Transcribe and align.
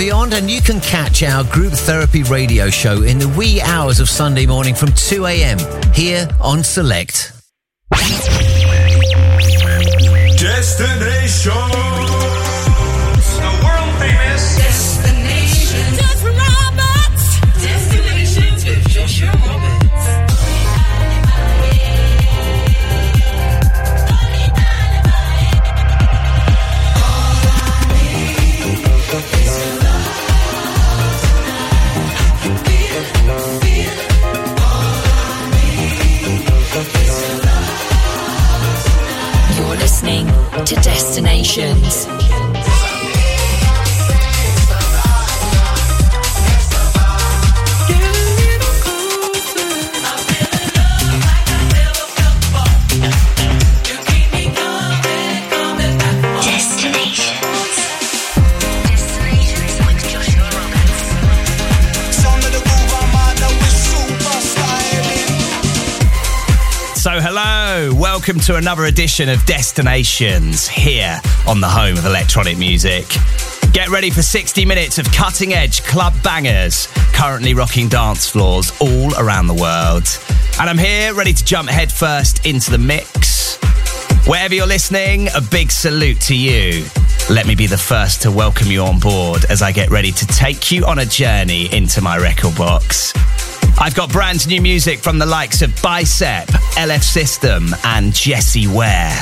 beyond, 0.00 0.32
and 0.32 0.50
you 0.50 0.62
can 0.62 0.80
catch 0.80 1.22
our 1.22 1.44
group 1.44 1.74
therapy 1.74 2.22
radio 2.22 2.70
show 2.70 3.02
in 3.02 3.18
the 3.18 3.28
wee 3.36 3.60
hours 3.60 4.00
of 4.00 4.08
Sunday 4.08 4.46
morning 4.46 4.74
from 4.74 4.90
2 4.92 5.26
a.m. 5.26 5.58
here 5.92 6.26
on 6.40 6.64
Select. 6.64 7.32
Destination. 10.38 12.09
Destinations. 41.00 42.19
Welcome 68.30 68.40
to 68.46 68.54
another 68.54 68.84
edition 68.84 69.28
of 69.28 69.44
Destinations 69.44 70.68
here 70.68 71.20
on 71.48 71.60
the 71.60 71.66
home 71.66 71.96
of 71.98 72.06
electronic 72.06 72.56
music. 72.58 73.08
Get 73.72 73.88
ready 73.88 74.08
for 74.08 74.22
60 74.22 74.64
minutes 74.64 74.98
of 74.98 75.10
cutting 75.10 75.52
edge 75.52 75.82
club 75.82 76.14
bangers, 76.22 76.86
currently 77.12 77.54
rocking 77.54 77.88
dance 77.88 78.30
floors 78.30 78.70
all 78.80 79.12
around 79.18 79.48
the 79.48 79.54
world. 79.54 80.06
And 80.60 80.70
I'm 80.70 80.78
here 80.78 81.12
ready 81.12 81.32
to 81.32 81.44
jump 81.44 81.68
headfirst 81.68 82.46
into 82.46 82.70
the 82.70 82.78
mix. 82.78 83.56
Wherever 84.28 84.54
you're 84.54 84.64
listening, 84.64 85.26
a 85.34 85.40
big 85.40 85.72
salute 85.72 86.20
to 86.20 86.36
you. 86.36 86.86
Let 87.30 87.48
me 87.48 87.56
be 87.56 87.66
the 87.66 87.78
first 87.78 88.22
to 88.22 88.30
welcome 88.30 88.68
you 88.68 88.82
on 88.82 89.00
board 89.00 89.44
as 89.50 89.60
I 89.60 89.72
get 89.72 89.90
ready 89.90 90.12
to 90.12 90.26
take 90.28 90.70
you 90.70 90.86
on 90.86 91.00
a 91.00 91.04
journey 91.04 91.68
into 91.74 92.00
my 92.00 92.16
record 92.16 92.56
box. 92.56 93.12
I've 93.82 93.94
got 93.94 94.12
brand 94.12 94.46
new 94.46 94.60
music 94.60 94.98
from 94.98 95.18
the 95.18 95.24
likes 95.24 95.62
of 95.62 95.74
Bicep, 95.82 96.48
LF 96.76 97.02
System, 97.02 97.68
and 97.84 98.12
Jessie 98.12 98.66
Ware. 98.66 99.16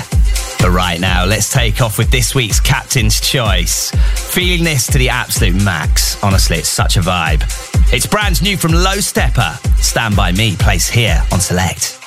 But 0.58 0.70
right 0.70 0.98
now, 0.98 1.24
let's 1.24 1.52
take 1.52 1.80
off 1.80 1.96
with 1.96 2.10
this 2.10 2.34
week's 2.34 2.58
Captain's 2.58 3.20
Choice. 3.20 3.92
Feeling 4.16 4.64
this 4.64 4.88
to 4.88 4.98
the 4.98 5.10
absolute 5.10 5.62
max. 5.62 6.20
Honestly, 6.24 6.56
it's 6.58 6.68
such 6.68 6.96
a 6.96 7.00
vibe. 7.00 7.44
It's 7.92 8.06
brand 8.06 8.42
new 8.42 8.56
from 8.56 8.72
Low 8.72 8.98
Steppa. 8.98 9.56
Stand 9.80 10.16
by 10.16 10.32
me, 10.32 10.56
place 10.56 10.88
here 10.88 11.22
on 11.30 11.38
Select. 11.38 11.97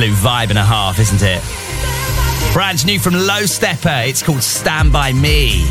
Absolute 0.00 0.16
vibe 0.16 0.48
and 0.48 0.58
a 0.58 0.64
half, 0.64 0.98
isn't 0.98 1.20
it? 1.20 1.42
Brand 2.54 2.86
new 2.86 2.98
from 2.98 3.12
Low 3.12 3.42
Steppa, 3.42 4.08
it's 4.08 4.22
called 4.22 4.42
Stand 4.42 4.90
By 4.90 5.12
Me. 5.12 5.70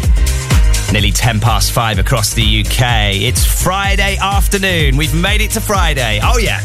Nearly 0.94 1.12
10 1.12 1.40
past 1.40 1.72
5 1.72 1.98
across 1.98 2.36
the 2.36 2.44
UK. 2.62 3.16
It's 3.16 3.44
Friday 3.44 4.18
afternoon. 4.22 4.98
We've 4.98 5.16
made 5.16 5.42
it 5.42 5.50
to 5.52 5.62
Friday. 5.62 6.20
Oh, 6.22 6.38
yeah. 6.38 6.60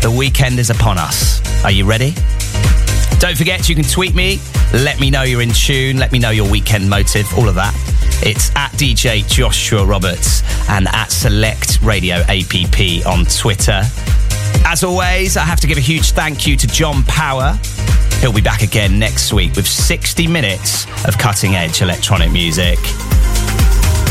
The 0.00 0.10
weekend 0.10 0.58
is 0.58 0.70
upon 0.70 0.98
us. 0.98 1.40
Are 1.64 1.70
you 1.70 1.84
ready? 1.84 2.12
Don't 3.20 3.38
forget, 3.38 3.68
you 3.68 3.76
can 3.76 3.84
tweet 3.84 4.16
me. 4.16 4.40
Let 4.72 4.98
me 4.98 5.10
know 5.10 5.22
you're 5.22 5.42
in 5.42 5.52
tune. 5.52 5.96
Let 5.96 6.10
me 6.10 6.18
know 6.18 6.30
your 6.30 6.50
weekend 6.50 6.90
motive. 6.90 7.32
All 7.38 7.48
of 7.48 7.54
that. 7.54 7.72
It's 8.26 8.50
at 8.56 8.72
DJ 8.72 9.24
Joshua 9.28 9.86
Roberts 9.86 10.42
and 10.68 10.88
at 10.88 11.12
Select 11.12 11.80
Radio 11.82 12.16
APP 12.26 13.06
on 13.06 13.26
Twitter. 13.26 13.82
As 14.64 14.84
always, 14.84 15.36
I 15.36 15.42
have 15.42 15.60
to 15.60 15.66
give 15.66 15.78
a 15.78 15.80
huge 15.82 16.12
thank 16.12 16.46
you 16.46 16.56
to 16.56 16.66
John 16.66 17.02
Power. 17.04 17.58
He'll 18.20 18.32
be 18.32 18.40
back 18.40 18.62
again 18.62 18.98
next 18.98 19.32
week 19.32 19.56
with 19.56 19.66
60 19.66 20.26
minutes 20.26 20.86
of 21.06 21.16
cutting 21.18 21.54
edge 21.54 21.82
electronic 21.82 22.30
music. 22.30 22.78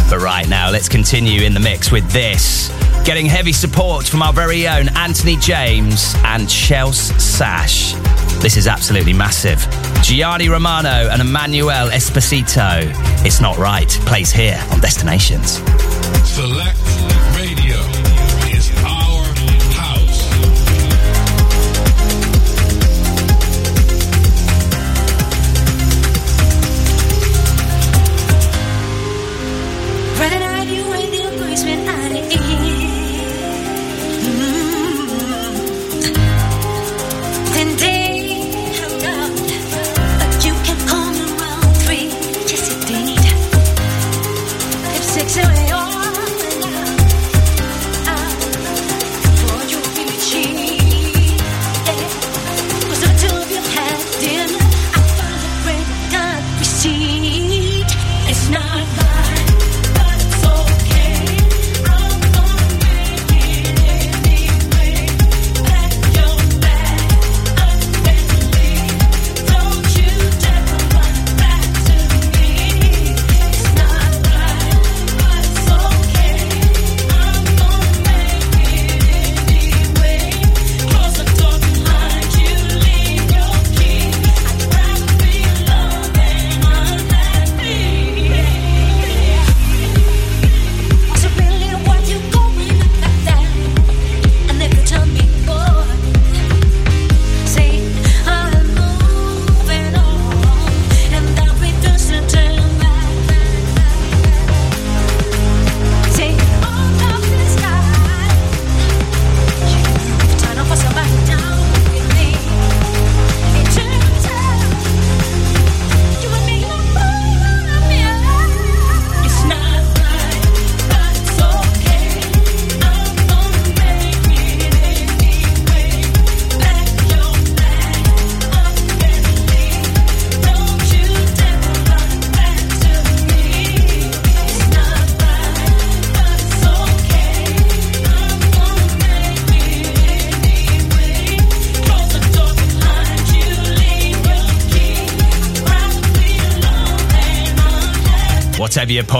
But 0.10 0.20
right 0.22 0.48
now, 0.50 0.72
let's 0.72 0.90
continue 0.90 1.44
in 1.44 1.54
the 1.54 1.60
mix 1.60 1.92
with 1.92 2.10
this. 2.12 2.70
Getting 3.06 3.28
heavy 3.28 3.54
support 3.54 4.08
from 4.08 4.22
our 4.22 4.34
very 4.34 4.68
own 4.68 4.90
Anthony 4.98 5.38
James 5.38 6.16
and 6.26 6.50
Chelsea 6.50 7.14
Sash. 7.20 7.94
This 8.42 8.58
is 8.58 8.68
absolutely 8.68 9.14
massive. 9.14 9.60
Gianni 10.02 10.50
Romano 10.50 11.10
and 11.10 11.22
Emmanuel 11.22 11.90
Esposito. 11.90 12.92
It's 13.26 13.40
not 13.42 13.58
right. 13.58 13.90
Plays 14.06 14.32
here 14.32 14.60
on 14.72 14.80
Destinations. 14.80 15.58
Select 16.28 16.80
Radio. 17.36 17.69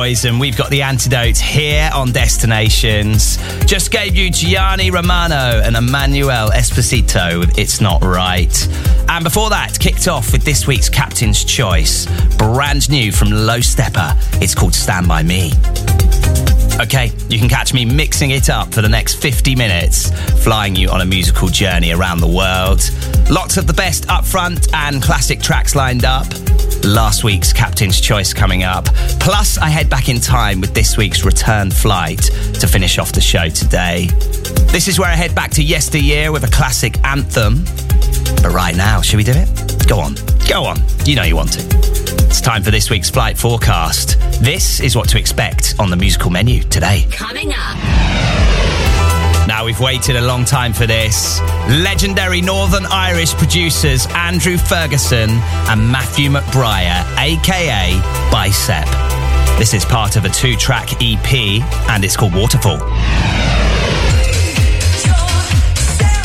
Poison, 0.10 0.40
we've 0.40 0.58
got 0.58 0.72
the 0.72 0.82
antidote 0.82 1.38
here 1.38 1.88
on 1.94 2.12
Destinations. 2.12 3.38
Just 3.66 3.92
gave 3.92 4.16
you 4.16 4.32
Gianni 4.32 4.90
Romano 4.90 5.62
and 5.64 5.76
Emmanuel 5.76 6.50
Esposito 6.50 7.38
with 7.38 7.60
It's 7.60 7.80
Not 7.80 8.04
Right. 8.04 8.68
And 9.08 9.24
before 9.24 9.52
that, 9.52 9.80
kicked 9.80 10.08
off 10.08 10.32
with 10.32 10.44
this 10.44 10.66
week's 10.66 10.90
Captain's 10.90 11.44
Choice, 11.44 12.08
brand 12.38 12.90
new 12.90 13.12
from 13.12 13.30
Low 13.30 13.60
Steppa. 13.60 14.18
It's 14.42 14.56
called 14.56 14.74
Stand 14.74 15.08
By 15.08 15.22
Me. 15.22 15.52
Okay, 16.82 17.12
you 17.30 17.38
can 17.38 17.48
catch 17.48 17.76
me 17.76 17.86
mixing 17.86 18.32
it 18.32 18.50
up 18.50 18.74
for 18.74 18.82
the 18.82 18.90
next 18.90 19.22
50 19.22 19.56
minutes, 19.56 20.10
flying 20.44 20.76
you 20.76 20.90
on 20.90 21.02
a 21.02 21.06
musical 21.06 21.50
journey 21.50 21.92
around 21.92 22.20
the 22.20 22.28
world. 22.28 22.82
Lots 23.30 23.58
of 23.58 23.68
the 23.68 23.74
best 23.74 24.10
up 24.10 24.26
front 24.26 24.74
and 24.74 25.04
classic 25.04 25.40
tracks 25.40 25.76
lined 25.76 26.04
up 26.04 26.26
last 26.84 27.24
week's 27.24 27.54
Captain's 27.54 28.00
Choice 28.00 28.34
coming 28.34 28.64
up. 28.64 28.86
Plus, 29.20 29.58
I 29.58 29.70
head 29.70 29.90
back 29.90 30.10
in 30.10 30.20
time 30.20 30.62
with 30.62 30.74
this 30.74 30.98
week's 30.98 31.24
return 31.24 31.72
flight 31.72 32.22
to 32.60 32.68
finish 32.68 32.98
off 32.98 33.12
the 33.12 33.22
show 33.22 33.50
today. 33.50 34.08
This 34.68 34.88
is 34.88 35.00
where 35.00 35.10
I 35.10 35.16
head 35.16 35.36
back 35.36 35.52
to 35.52 35.64
yesteryear 35.64 36.32
with 36.32 36.44
a 36.44 36.52
classic 36.52 36.98
anthem. 37.04 37.64
But 38.42 38.52
right 38.54 38.76
now, 38.76 39.02
should 39.02 39.18
we 39.18 39.24
do 39.24 39.34
it? 39.36 39.88
Go 39.88 40.00
on, 40.00 40.16
go 40.48 40.64
on. 40.64 40.78
You 41.06 41.16
know 41.16 41.24
you 41.24 41.36
want 41.36 41.54
to. 41.54 41.62
It's 42.28 42.42
time 42.42 42.64
for 42.64 42.72
this 42.72 42.90
week's 42.90 43.10
flight 43.10 43.38
forecast. 43.38 44.20
This 44.42 44.80
is 44.80 44.96
what 44.96 45.10
to 45.10 45.18
expect 45.18 45.76
on 45.80 45.90
the 45.90 45.98
musical 45.98 46.30
menu 46.30 46.62
today. 46.64 47.08
Coming 47.12 47.52
up. 47.54 48.69
Now, 49.50 49.66
we've 49.66 49.80
waited 49.80 50.16
a 50.16 50.22
long 50.22 50.46
time 50.46 50.74
for 50.74 50.86
this. 50.86 51.42
Legendary 51.68 52.40
Northern 52.40 52.86
Irish 52.86 53.34
producers 53.34 54.06
Andrew 54.12 54.58
Ferguson 54.58 55.32
and 55.32 55.92
Matthew 55.92 56.30
McBriar, 56.30 57.04
aka 57.18 58.00
Bicep. 58.32 58.86
This 59.58 59.74
is 59.74 59.84
part 59.86 60.18
of 60.18 60.26
a 60.26 60.30
two 60.30 60.56
track 60.56 61.02
EP 61.02 61.64
and 61.90 62.06
it's 62.06 62.16
called 62.16 62.36
Waterfall. 62.36 62.78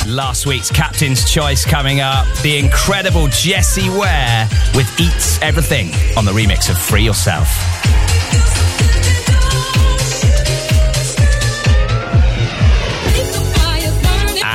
Last 0.06 0.44
week's 0.44 0.70
Captain's 0.70 1.24
Choice 1.28 1.64
coming 1.64 2.00
up. 2.00 2.26
The 2.42 2.58
incredible 2.58 3.28
Jessie 3.28 3.88
Ware 3.88 4.46
with 4.74 5.00
Eats 5.00 5.40
Everything 5.40 5.86
on 6.18 6.26
the 6.26 6.32
remix 6.32 6.68
of 6.68 6.76
Free 6.76 7.02
Yourself. 7.02 7.73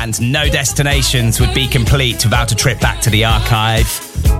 And 0.01 0.31
no 0.31 0.47
destinations 0.47 1.41
would 1.41 1.53
be 1.53 1.67
complete 1.67 2.23
without 2.23 2.53
a 2.53 2.55
trip 2.55 2.79
back 2.79 3.01
to 3.01 3.09
the 3.09 3.25
archive. 3.25 3.85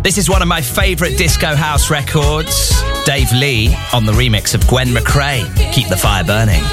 This 0.02 0.18
is 0.18 0.30
one 0.30 0.42
of 0.42 0.48
my 0.48 0.62
favourite 0.62 1.18
disco 1.18 1.54
house 1.54 1.90
records. 1.90 2.82
Dave 3.06 3.30
Lee 3.34 3.76
on 3.94 4.06
the 4.06 4.14
remix 4.14 4.56
of 4.56 4.66
Gwen 4.68 4.88
McCrae. 4.88 5.44
Keep 5.74 5.90
the 5.90 5.98
fire 5.98 6.24
burning. 6.24 6.64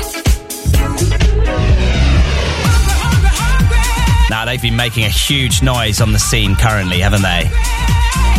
Now, 4.31 4.45
they've 4.45 4.63
been 4.63 4.77
making 4.77 5.05
a 5.05 5.09
huge 5.09 5.63
noise 5.63 6.01
on 6.01 6.13
the 6.13 6.21
scene 6.21 6.55
currently, 6.55 7.01
haven't 7.01 7.23
they? 7.23 7.51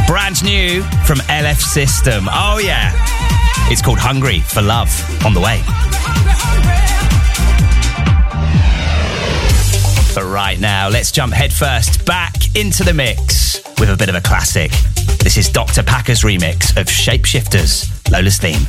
Brand 0.07 0.41
new 0.45 0.81
from 1.05 1.17
LF 1.27 1.59
System. 1.59 2.27
Oh, 2.29 2.61
yeah. 2.63 2.93
It's 3.69 3.81
called 3.81 3.99
Hungry 3.99 4.39
for 4.39 4.61
Love 4.61 4.89
on 5.25 5.33
the 5.33 5.41
way. 5.41 5.61
But 10.17 10.25
right 10.25 10.59
now, 10.59 10.89
let's 10.89 11.11
jump 11.11 11.31
headfirst 11.31 12.03
back 12.03 12.33
into 12.55 12.83
the 12.83 12.91
mix 12.91 13.61
with 13.79 13.91
a 13.91 13.95
bit 13.95 14.09
of 14.09 14.15
a 14.15 14.21
classic. 14.21 14.71
This 15.19 15.37
is 15.37 15.47
Dr. 15.47 15.83
Packer's 15.83 16.21
remix 16.23 16.75
of 16.75 16.87
Shapeshifters, 16.87 17.85
Lola's 18.11 18.39
theme. 18.39 18.65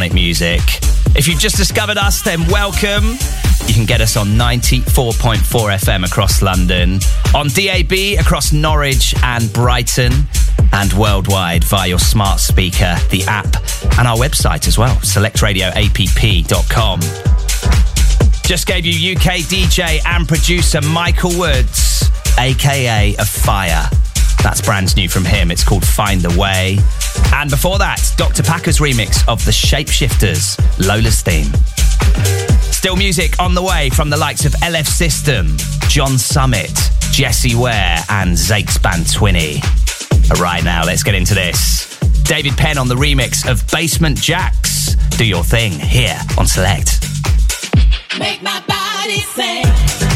Electronic 0.00 0.14
music. 0.14 0.60
If 1.14 1.28
you've 1.28 1.38
just 1.38 1.56
discovered 1.56 1.98
us, 1.98 2.22
then 2.22 2.46
welcome. 2.48 3.18
You 3.66 3.74
can 3.74 3.84
get 3.84 4.00
us 4.00 4.16
on 4.16 4.28
94.4 4.28 5.38
FM 5.38 6.06
across 6.06 6.40
London, 6.42 7.00
on 7.34 7.48
DAB 7.48 8.18
across 8.18 8.52
Norwich 8.52 9.14
and 9.22 9.52
Brighton, 9.52 10.12
and 10.72 10.92
worldwide 10.94 11.64
via 11.64 11.88
your 11.88 11.98
smart 11.98 12.40
speaker, 12.40 12.96
the 13.10 13.24
app, 13.24 13.56
and 13.98 14.08
our 14.08 14.16
website 14.16 14.66
as 14.66 14.78
well, 14.78 14.96
selectradioapp.com. 14.96 17.00
Just 18.42 18.66
gave 18.66 18.86
you 18.86 19.12
UK 19.12 19.42
DJ 19.44 20.00
and 20.06 20.26
producer 20.26 20.80
Michael 20.80 21.38
Woods, 21.38 22.10
aka 22.38 23.14
A 23.18 23.24
Fire. 23.24 24.09
That's 24.42 24.60
brand 24.60 24.96
new 24.96 25.08
from 25.08 25.24
him. 25.24 25.50
It's 25.50 25.64
called 25.64 25.84
Find 25.84 26.20
the 26.20 26.38
Way. 26.38 26.78
And 27.34 27.50
before 27.50 27.78
that, 27.78 28.00
Dr. 28.16 28.42
Packer's 28.42 28.78
remix 28.78 29.26
of 29.28 29.44
The 29.44 29.50
Shapeshifters, 29.50 30.58
Lola's 30.84 31.20
theme. 31.22 31.52
Still 32.72 32.96
music 32.96 33.38
on 33.38 33.54
the 33.54 33.62
way 33.62 33.90
from 33.90 34.08
the 34.08 34.16
likes 34.16 34.44
of 34.44 34.52
LF 34.54 34.86
System, 34.86 35.56
John 35.88 36.16
Summit, 36.16 36.72
Jessie 37.12 37.54
Ware, 37.54 37.98
and 38.08 38.36
Zakes 38.36 38.78
Bantwini. 38.78 39.60
Right 40.40 40.64
now, 40.64 40.84
let's 40.84 41.02
get 41.02 41.14
into 41.14 41.34
this. 41.34 41.98
David 42.22 42.56
Penn 42.56 42.78
on 42.78 42.88
the 42.88 42.94
remix 42.94 43.50
of 43.50 43.66
Basement 43.70 44.16
Jaxx. 44.16 44.96
Do 45.18 45.26
your 45.26 45.44
thing 45.44 45.72
here 45.72 46.18
on 46.38 46.46
Select. 46.46 47.04
Make 48.18 48.42
my 48.42 48.62
body 48.66 49.20
say. 49.20 50.09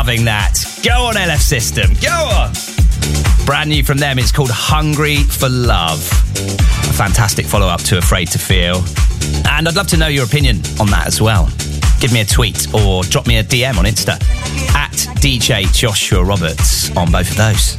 Loving 0.00 0.24
that. 0.24 0.54
Go 0.82 1.08
on, 1.08 1.14
LF 1.14 1.42
System. 1.42 1.90
Go 2.00 2.08
on. 2.08 2.54
Brand 3.44 3.68
new 3.68 3.84
from 3.84 3.98
them. 3.98 4.18
It's 4.18 4.32
called 4.32 4.48
Hungry 4.50 5.16
for 5.16 5.50
Love. 5.50 6.00
A 6.88 6.92
fantastic 6.94 7.44
follow 7.44 7.66
up 7.66 7.82
to 7.82 7.98
Afraid 7.98 8.28
to 8.28 8.38
Feel. 8.38 8.82
And 9.46 9.68
I'd 9.68 9.76
love 9.76 9.88
to 9.88 9.98
know 9.98 10.06
your 10.06 10.24
opinion 10.24 10.62
on 10.80 10.86
that 10.86 11.04
as 11.06 11.20
well. 11.20 11.50
Give 12.00 12.14
me 12.14 12.22
a 12.22 12.24
tweet 12.24 12.72
or 12.72 13.02
drop 13.02 13.26
me 13.26 13.36
a 13.36 13.44
DM 13.44 13.76
on 13.76 13.84
Insta 13.84 14.14
at 14.74 14.90
DJ 15.20 15.70
Joshua 15.74 16.24
Roberts 16.24 16.96
on 16.96 17.12
both 17.12 17.30
of 17.32 17.36
those. 17.36 17.76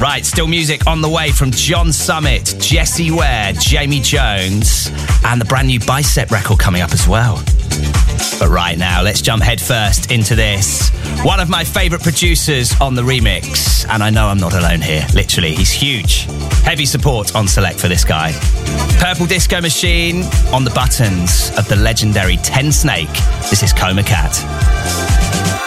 Right, 0.00 0.24
still 0.24 0.46
music 0.46 0.86
on 0.86 1.02
the 1.02 1.10
way 1.10 1.32
from 1.32 1.50
John 1.50 1.92
Summit, 1.92 2.56
Jessie 2.60 3.10
Ware, 3.10 3.52
Jamie 3.52 4.00
Jones, 4.00 4.90
and 5.22 5.38
the 5.38 5.44
brand 5.44 5.68
new 5.68 5.80
Bicep 5.80 6.30
record 6.30 6.58
coming 6.58 6.80
up 6.80 6.92
as 6.92 7.06
well. 7.06 7.44
But 8.38 8.48
right 8.48 8.78
now, 8.78 9.02
let's 9.02 9.20
jump 9.20 9.42
headfirst 9.42 10.10
into 10.10 10.34
this. 10.34 10.90
One 11.22 11.40
of 11.40 11.48
my 11.48 11.64
favourite 11.64 12.02
producers 12.02 12.78
on 12.80 12.94
the 12.94 13.02
remix, 13.02 13.86
and 13.88 14.02
I 14.02 14.10
know 14.10 14.26
I'm 14.26 14.38
not 14.38 14.54
alone 14.54 14.80
here. 14.80 15.06
Literally, 15.14 15.54
he's 15.54 15.72
huge. 15.72 16.26
Heavy 16.62 16.86
support 16.86 17.34
on 17.34 17.48
Select 17.48 17.80
for 17.80 17.88
this 17.88 18.04
guy. 18.04 18.32
Purple 19.00 19.26
Disco 19.26 19.60
Machine 19.60 20.22
on 20.52 20.64
the 20.64 20.70
buttons 20.70 21.50
of 21.56 21.68
the 21.68 21.76
legendary 21.76 22.36
Tensnake. 22.36 23.50
This 23.50 23.62
is 23.62 23.72
Coma 23.72 24.02
Cat. 24.02 25.57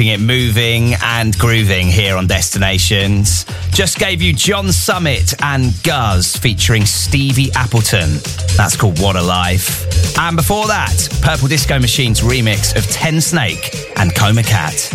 Keeping 0.00 0.14
it 0.14 0.20
moving 0.20 0.94
and 1.02 1.36
grooving 1.36 1.86
here 1.86 2.16
on 2.16 2.26
Destinations. 2.26 3.44
Just 3.70 3.98
gave 3.98 4.22
you 4.22 4.32
John 4.32 4.72
Summit 4.72 5.34
and 5.42 5.74
Guz 5.82 6.36
featuring 6.36 6.86
Stevie 6.86 7.52
Appleton. 7.52 8.08
That's 8.56 8.76
called 8.76 8.98
What 8.98 9.16
a 9.16 9.20
Life. 9.20 10.16
And 10.18 10.38
before 10.38 10.66
that, 10.68 11.06
Purple 11.20 11.48
Disco 11.48 11.78
Machine's 11.78 12.22
remix 12.22 12.74
of 12.74 12.84
Tensnake 12.84 13.92
and 13.96 14.16
Coma 14.16 14.42
Cat. 14.42 14.90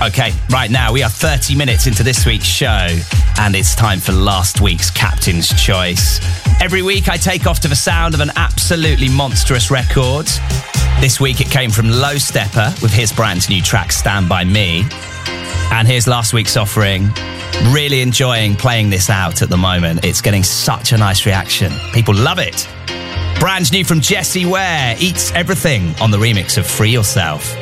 Okay, 0.00 0.32
right 0.48 0.70
now 0.70 0.90
we 0.90 1.02
are 1.02 1.10
30 1.10 1.54
minutes 1.54 1.86
into 1.86 2.02
this 2.02 2.24
week's 2.24 2.46
show, 2.46 2.88
and 3.40 3.54
it's 3.54 3.74
time 3.74 4.00
for 4.00 4.12
last 4.12 4.62
week's 4.62 4.90
Captain's 4.90 5.50
Choice. 5.62 6.18
Every 6.62 6.80
week 6.80 7.10
I 7.10 7.18
take 7.18 7.46
off 7.46 7.60
to 7.60 7.68
the 7.68 7.76
sound 7.76 8.14
of 8.14 8.20
an 8.20 8.30
absolutely 8.36 9.10
monstrous 9.10 9.70
record. 9.70 10.30
This 11.02 11.18
week 11.18 11.40
it 11.40 11.50
came 11.50 11.72
from 11.72 11.88
Low 11.88 12.14
Steppa 12.14 12.80
with 12.80 12.92
his 12.92 13.12
brand 13.12 13.50
new 13.50 13.60
track 13.60 13.90
Stand 13.90 14.28
By 14.28 14.44
Me. 14.44 14.84
And 15.72 15.88
here's 15.88 16.06
last 16.06 16.32
week's 16.32 16.56
offering. 16.56 17.08
Really 17.72 18.02
enjoying 18.02 18.54
playing 18.54 18.90
this 18.90 19.10
out 19.10 19.42
at 19.42 19.48
the 19.48 19.56
moment. 19.56 20.04
It's 20.04 20.20
getting 20.20 20.44
such 20.44 20.92
a 20.92 20.96
nice 20.96 21.26
reaction. 21.26 21.72
People 21.92 22.14
love 22.14 22.38
it. 22.38 22.68
Brand 23.40 23.72
new 23.72 23.84
from 23.84 24.00
Jessie 24.00 24.46
Ware, 24.46 24.94
Eats 25.00 25.32
Everything 25.32 25.92
on 26.00 26.12
the 26.12 26.18
remix 26.18 26.56
of 26.56 26.68
Free 26.68 26.90
Yourself. 26.90 27.52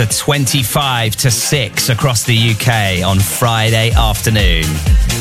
after 0.00 0.12
25 0.12 1.14
to 1.14 1.30
6 1.30 1.88
across 1.88 2.24
the 2.24 2.36
UK 2.36 3.06
on 3.06 3.20
Friday 3.20 3.92
afternoon. 3.92 4.64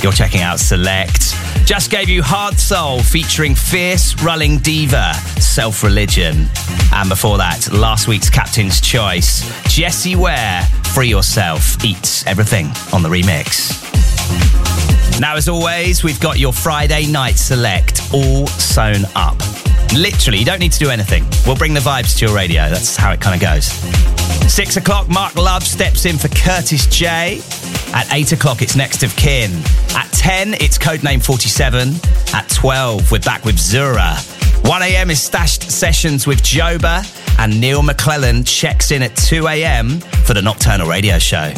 You're 0.01 0.11
checking 0.11 0.41
out 0.41 0.59
Select. 0.59 1.35
Just 1.63 1.91
gave 1.91 2.09
you 2.09 2.23
Hard 2.23 2.57
Soul 2.57 3.03
featuring 3.03 3.53
Fierce 3.53 4.19
Ruling 4.23 4.57
Diva, 4.57 5.13
Self 5.39 5.83
Religion. 5.83 6.47
And 6.91 7.07
before 7.07 7.37
that, 7.37 7.71
last 7.71 8.07
week's 8.07 8.31
Captain's 8.31 8.81
Choice, 8.81 9.43
Jessie 9.71 10.15
Ware, 10.15 10.63
Free 10.95 11.09
Yourself, 11.09 11.85
Eats 11.85 12.25
Everything 12.25 12.65
on 12.91 13.03
the 13.03 13.09
remix. 13.09 13.79
Now, 15.19 15.35
as 15.35 15.47
always, 15.47 16.03
we've 16.03 16.19
got 16.19 16.39
your 16.39 16.51
Friday 16.51 17.05
night 17.05 17.35
select 17.35 18.01
all 18.11 18.47
sewn 18.47 19.03
up. 19.15 19.37
Literally, 19.93 20.39
you 20.39 20.45
don't 20.45 20.59
need 20.59 20.71
to 20.71 20.79
do 20.79 20.89
anything. 20.89 21.25
We'll 21.45 21.57
bring 21.57 21.75
the 21.75 21.79
vibes 21.79 22.17
to 22.17 22.25
your 22.25 22.35
radio. 22.35 22.67
That's 22.69 22.95
how 22.95 23.11
it 23.11 23.21
kind 23.21 23.35
of 23.35 23.41
goes. 23.41 24.12
Six 24.47 24.77
o'clock, 24.77 25.09
Mark 25.09 25.35
Love 25.35 25.63
steps 25.63 26.05
in 26.05 26.17
for 26.17 26.27
Curtis 26.29 26.85
J. 26.87 27.41
At 27.93 28.07
eight 28.13 28.31
o'clock, 28.31 28.61
it's 28.61 28.75
Next 28.75 29.03
of 29.03 29.15
Kin. 29.15 29.51
At 29.95 30.09
10, 30.13 30.55
it's 30.55 30.77
Codename 30.77 31.23
47. 31.23 31.93
At 32.33 32.49
12, 32.49 33.11
we're 33.11 33.19
back 33.19 33.45
with 33.45 33.57
Zura. 33.59 34.15
1 34.65 34.81
a.m. 34.83 35.09
is 35.09 35.21
Stashed 35.21 35.63
Sessions 35.63 36.25
with 36.25 36.41
Joba. 36.41 37.03
And 37.39 37.59
Neil 37.59 37.81
McClellan 37.83 38.43
checks 38.43 38.91
in 38.91 39.01
at 39.01 39.15
2 39.15 39.47
a.m. 39.47 39.99
for 39.99 40.33
the 40.33 40.41
Nocturnal 40.41 40.87
Radio 40.87 41.19
Show. 41.19 41.51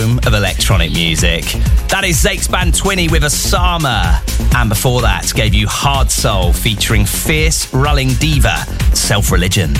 Home 0.00 0.18
of 0.26 0.34
electronic 0.34 0.92
music. 0.92 1.44
That 1.88 2.04
is 2.04 2.20
Zake's 2.20 2.48
band 2.48 2.72
Twinny 2.72 3.10
with 3.10 3.22
Osama. 3.22 4.22
And 4.54 4.68
before 4.68 5.02
that, 5.02 5.30
gave 5.34 5.52
you 5.52 5.66
Hard 5.68 6.10
Soul 6.10 6.52
featuring 6.52 7.04
Fierce 7.04 7.72
Ruling 7.74 8.08
Diva, 8.14 8.56
Self 8.94 9.30
Religion. 9.30 9.74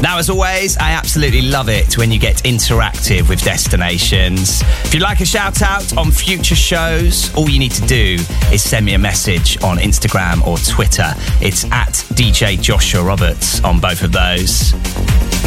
Now, 0.00 0.18
as 0.18 0.30
always, 0.30 0.76
I 0.78 0.90
absolutely 0.92 1.42
love 1.42 1.68
it 1.68 1.96
when 1.96 2.10
you 2.10 2.18
get 2.18 2.42
interactive 2.42 3.28
with 3.28 3.42
destinations. 3.42 4.62
If 4.84 4.94
you'd 4.94 5.02
like 5.02 5.20
a 5.20 5.26
shout 5.26 5.62
out 5.62 5.96
on 5.96 6.10
future 6.10 6.56
shows, 6.56 7.32
all 7.34 7.48
you 7.48 7.58
need 7.58 7.72
to 7.72 7.86
do 7.86 8.16
is 8.52 8.62
send 8.62 8.84
me 8.84 8.94
a 8.94 8.98
message 8.98 9.62
on 9.62 9.78
Instagram 9.78 10.44
or 10.46 10.58
Twitter. 10.58 11.12
It's 11.40 11.64
at 11.66 11.94
DJ 12.14 12.60
Joshua 12.60 13.02
Roberts 13.02 13.62
on 13.62 13.80
both 13.80 14.02
of 14.02 14.12
those. 14.12 14.72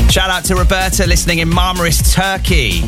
Shout 0.09 0.29
out 0.29 0.45
to 0.45 0.55
Roberta 0.55 1.05
listening 1.05 1.39
in 1.39 1.49
Marmaris, 1.49 2.13
Turkey. 2.13 2.81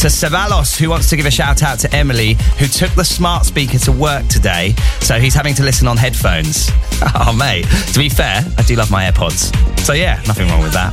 To 0.00 0.08
Savalos, 0.08 0.76
who 0.78 0.90
wants 0.90 1.08
to 1.10 1.16
give 1.16 1.24
a 1.24 1.30
shout 1.30 1.62
out 1.62 1.78
to 1.80 1.94
Emily, 1.94 2.34
who 2.58 2.66
took 2.66 2.90
the 2.92 3.04
smart 3.04 3.46
speaker 3.46 3.78
to 3.78 3.92
work 3.92 4.26
today, 4.28 4.74
so 5.00 5.18
he's 5.18 5.34
having 5.34 5.54
to 5.54 5.62
listen 5.62 5.88
on 5.88 5.96
headphones. 5.96 6.70
oh, 7.14 7.34
mate. 7.36 7.66
To 7.92 7.98
be 7.98 8.08
fair, 8.08 8.44
I 8.58 8.62
do 8.62 8.76
love 8.76 8.90
my 8.90 9.10
AirPods. 9.10 9.80
So, 9.80 9.94
yeah, 9.94 10.22
nothing 10.26 10.48
wrong 10.48 10.62
with 10.62 10.72
that. 10.72 10.92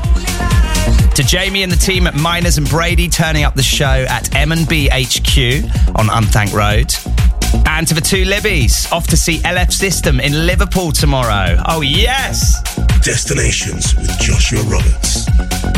To 1.15 1.23
Jamie 1.23 1.63
and 1.63 1.71
the 1.71 1.77
team 1.77 2.07
at 2.07 2.15
Minors 2.15 2.57
and 2.57 2.67
Brady 2.69 3.09
turning 3.09 3.43
up 3.43 3.55
the 3.55 3.63
show 3.63 3.85
at 3.85 4.33
M&B 4.35 4.87
HQ 4.87 5.63
on 5.95 6.07
Unthank 6.07 6.53
Road. 6.53 7.12
And 7.65 7.87
to 7.87 7.93
the 7.93 8.01
two 8.01 8.23
Libbies, 8.25 8.91
off 8.91 9.07
to 9.07 9.17
see 9.17 9.39
LF 9.39 9.71
System 9.71 10.19
in 10.19 10.45
Liverpool 10.45 10.91
tomorrow. 10.91 11.61
Oh, 11.67 11.81
yes! 11.81 12.61
Destinations 13.01 13.95
with 13.95 14.17
Joshua 14.19 14.61
Roberts. 14.63 15.72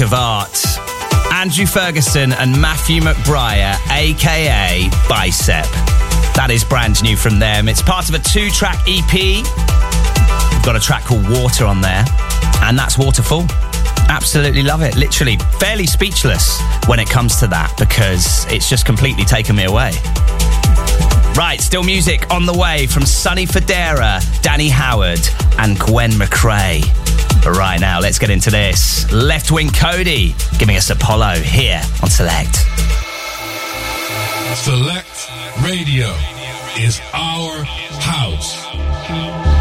of 0.03 0.13
art. 0.13 0.65
Andrew 1.33 1.67
Ferguson 1.67 2.33
and 2.33 2.61
Matthew 2.61 3.01
McBriar, 3.01 3.77
aka 3.91 4.89
Bicep. 5.09 5.65
That 6.35 6.49
is 6.51 6.65
brand 6.65 7.03
new 7.03 7.17
from 7.17 7.39
them. 7.39 7.69
It's 7.69 7.83
part 7.83 8.09
of 8.09 8.15
a 8.15 8.19
two 8.19 8.51
track 8.51 8.79
EP. 8.87 9.13
We've 9.13 10.65
got 10.65 10.77
a 10.77 10.81
track 10.81 11.05
called 11.05 11.29
Water 11.29 11.67
on 11.67 11.81
there, 11.81 12.05
and 12.63 12.79
that's 12.79 12.99
Waterfall. 12.99 13.47
Absolutely 14.09 14.63
love 14.63 14.83
it. 14.83 14.97
Literally, 14.97 15.37
fairly 15.59 15.87
speechless 15.87 16.61
when 16.87 16.99
it 16.99 17.09
comes 17.09 17.37
to 17.37 17.47
that 17.49 17.73
because 17.79 18.45
it's 18.53 18.69
just 18.69 18.85
completely 18.85 19.25
taken 19.25 19.57
me 19.57 19.65
away. 19.65 19.93
Right, 21.37 21.61
still 21.61 21.83
music 21.83 22.31
on 22.31 22.45
the 22.45 22.55
way 22.55 22.87
from 22.87 23.07
Sonny 23.07 23.47
Fodera, 23.47 24.21
Danny 24.43 24.69
Howard, 24.69 25.21
and 25.59 25.79
Gwen 25.79 26.11
McCrae. 26.13 27.02
But 27.45 27.57
right 27.57 27.81
now, 27.81 28.01
let's 28.01 28.19
get 28.19 28.31
into 28.31 28.51
this. 28.51 29.05
Leftwing 29.07 29.69
Kody 29.69 30.33
giving 30.59 30.77
us 30.77 30.91
Apollo 30.91 31.41
here 31.41 31.83
on 32.03 32.09
Select. 32.09 32.55
Select 34.57 35.31
Radio 35.65 36.09
is 36.79 37.01
our 37.13 37.65
house. 37.65 39.52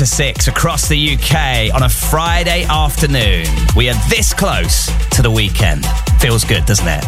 To 0.00 0.06
six 0.06 0.48
across 0.48 0.88
the 0.88 1.14
UK 1.14 1.74
on 1.74 1.82
a 1.82 1.88
Friday 1.90 2.64
afternoon. 2.64 3.44
We 3.76 3.90
are 3.90 4.08
this 4.08 4.32
close 4.32 4.86
to 5.10 5.20
the 5.20 5.30
weekend. 5.30 5.84
Feels 6.20 6.42
good, 6.42 6.64
doesn't 6.64 6.88
it? 6.88 7.04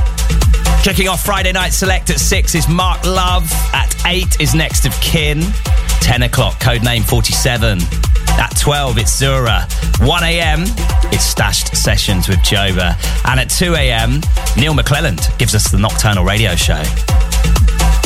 Kicking 0.82 1.08
off 1.08 1.24
Friday 1.24 1.52
Night 1.52 1.70
Select 1.70 2.10
at 2.10 2.20
6 2.20 2.54
is 2.54 2.68
Mark 2.68 3.02
Love. 3.06 3.50
At 3.72 3.94
8 4.04 4.42
is 4.42 4.54
Next 4.54 4.84
of 4.84 4.92
Kin. 5.00 5.40
10 6.02 6.24
o'clock, 6.24 6.60
Codename 6.60 7.02
47. 7.02 7.78
At 8.38 8.54
12, 8.58 8.98
it's 8.98 9.16
Zura. 9.16 9.66
1 10.00 10.24
a.m., 10.24 10.64
it's 11.12 11.24
Stashed 11.24 11.74
Sessions 11.74 12.28
with 12.28 12.40
Jova. 12.40 12.94
And 13.24 13.40
at 13.40 13.48
2 13.48 13.74
a.m., 13.74 14.20
Neil 14.58 14.74
McClelland 14.74 15.38
gives 15.38 15.54
us 15.54 15.70
the 15.70 15.78
Nocturnal 15.78 16.24
Radio 16.24 16.54
Show. 16.56 16.82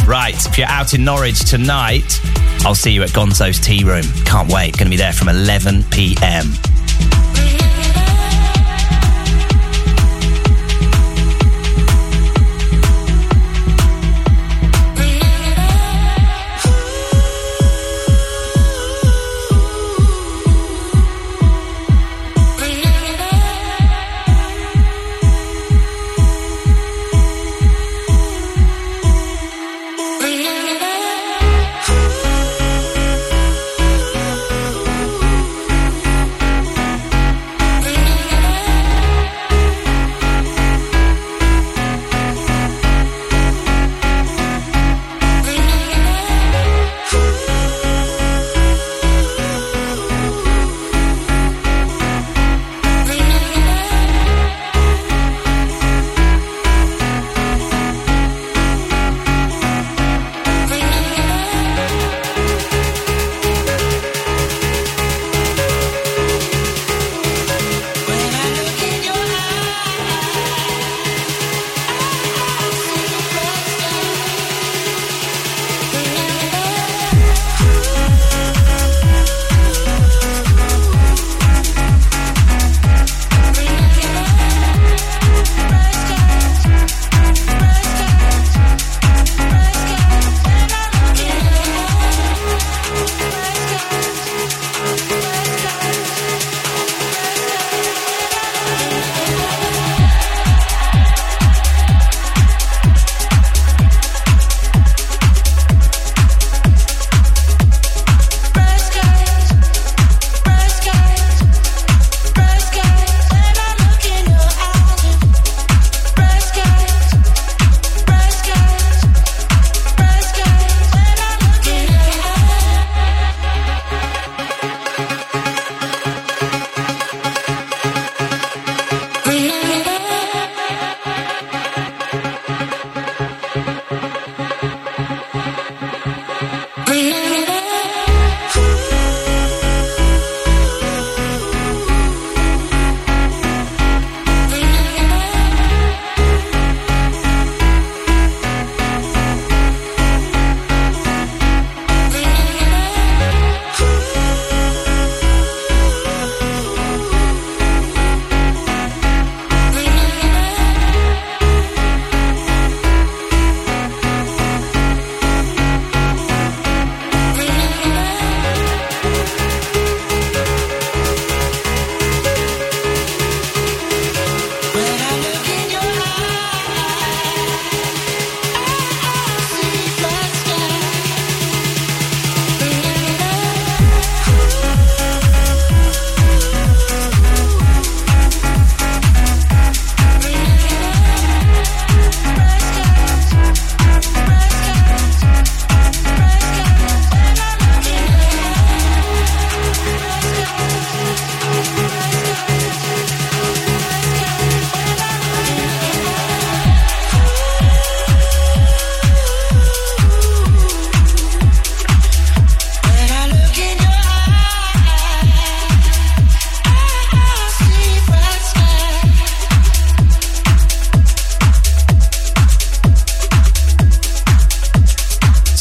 Right, 0.07 0.37
if 0.47 0.57
you're 0.57 0.69
out 0.69 0.95
in 0.95 1.05
Norwich 1.05 1.45
tonight, 1.45 2.21
I'll 2.67 2.75
see 2.75 2.91
you 2.91 3.05
at 3.05 3.11
Gonzo's 3.11 3.61
Tea 3.61 3.85
Room. 3.85 4.03
Can't 4.25 4.53
wait. 4.53 4.77
Going 4.77 4.87
to 4.87 4.91
be 4.91 4.97
there 4.97 5.13
from 5.13 5.29
11 5.29 5.85
p.m. 5.85 6.47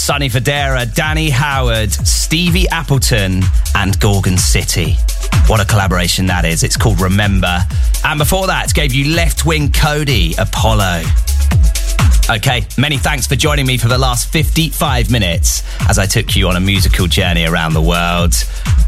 Sonny 0.05 0.29
Fodera, 0.29 0.85
Danny 0.93 1.31
Howard, 1.31 1.91
Stevie 1.91 2.69
Appleton, 2.69 3.41
and 3.73 3.99
Gorgon 3.99 4.37
City. 4.37 4.97
What 5.47 5.59
a 5.59 5.65
collaboration 5.65 6.27
that 6.27 6.45
is. 6.45 6.61
It's 6.61 6.77
called 6.77 7.01
Remember. 7.01 7.57
And 8.03 8.19
before 8.19 8.45
that, 8.45 8.71
gave 8.75 8.93
you 8.93 9.15
Leftwing 9.15 9.69
Kody, 9.69 10.37
Apollo. 10.37 11.01
Okay, 12.29 12.67
many 12.77 12.99
thanks 12.99 13.25
for 13.25 13.35
joining 13.35 13.65
me 13.65 13.79
for 13.79 13.87
the 13.87 13.97
last 13.97 14.31
55 14.31 15.09
minutes 15.09 15.63
as 15.89 15.97
I 15.97 16.05
took 16.05 16.35
you 16.35 16.49
on 16.49 16.55
a 16.55 16.59
musical 16.59 17.07
journey 17.07 17.45
around 17.45 17.73
the 17.73 17.81
world. 17.81 18.35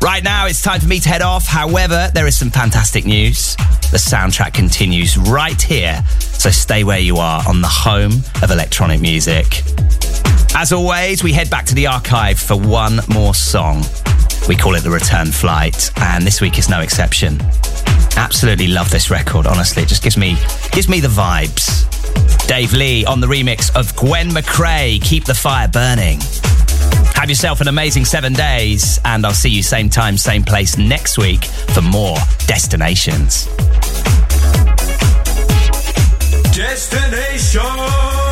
Right 0.03 0.23
now, 0.23 0.45
it's 0.45 0.61
time 0.61 0.79
for 0.79 0.87
me 0.87 0.99
to 0.99 1.09
head 1.09 1.23
off. 1.23 1.47
However, 1.47 2.11
there 2.13 2.27
is 2.27 2.37
some 2.37 2.51
fantastic 2.51 3.07
news. 3.07 3.55
The 3.89 3.97
soundtrack 3.97 4.53
continues 4.53 5.17
right 5.17 5.59
here, 5.59 6.03
so 6.19 6.51
stay 6.51 6.83
where 6.83 6.99
you 6.99 7.17
are 7.17 7.41
on 7.49 7.61
the 7.61 7.67
home 7.67 8.11
of 8.43 8.51
electronic 8.51 9.01
music. 9.01 9.63
As 10.59 10.71
always, 10.71 11.23
we 11.23 11.33
head 11.33 11.51
back 11.51 11.65
to 11.67 11.75
the 11.75 11.85
archive 11.85 12.39
for 12.39 12.57
one 12.57 12.99
more 13.09 13.35
song. 13.35 13.83
We 14.49 14.55
call 14.55 14.73
it 14.73 14.81
the 14.81 14.89
return 14.89 15.27
flight, 15.27 15.91
and 15.97 16.25
this 16.25 16.41
week 16.41 16.57
is 16.57 16.67
no 16.67 16.79
exception. 16.79 17.39
Absolutely 18.15 18.65
love 18.65 18.89
this 18.89 19.11
record, 19.11 19.45
honestly. 19.45 19.83
It 19.83 19.87
just 19.87 20.01
gives 20.01 20.17
me 20.17 20.35
gives 20.71 20.89
me 20.89 20.99
the 20.99 21.09
vibes. 21.09 21.85
Dave 22.47 22.73
Lee 22.73 23.05
on 23.05 23.21
the 23.21 23.27
remix 23.27 23.69
of 23.75 23.95
Gwen 23.95 24.29
McCrae, 24.29 24.99
Keep 24.99 25.25
the 25.25 25.35
Fire 25.35 25.67
Burning. 25.67 26.21
Have 27.13 27.29
yourself 27.29 27.61
an 27.61 27.67
amazing 27.67 28.05
seven 28.05 28.33
days, 28.33 28.99
and 29.05 29.27
I'll 29.27 29.33
see 29.33 29.51
you 29.51 29.61
same 29.61 29.91
time, 29.91 30.17
same 30.17 30.41
place 30.41 30.75
next 30.75 31.19
week 31.19 31.45
for 31.45 31.83
more 31.83 32.17
destinations. 32.47 33.45
Destination! 36.51 38.26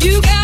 You 0.00 0.20
got 0.20 0.43